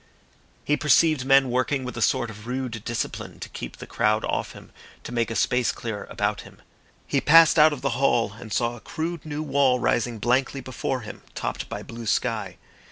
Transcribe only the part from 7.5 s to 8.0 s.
out of the